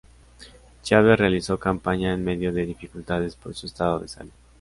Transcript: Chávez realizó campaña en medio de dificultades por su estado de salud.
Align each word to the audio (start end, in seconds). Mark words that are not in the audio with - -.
Chávez 0.81 1.19
realizó 1.19 1.59
campaña 1.59 2.11
en 2.13 2.23
medio 2.23 2.51
de 2.51 2.65
dificultades 2.65 3.35
por 3.35 3.53
su 3.53 3.67
estado 3.67 3.99
de 3.99 4.07
salud. 4.07 4.31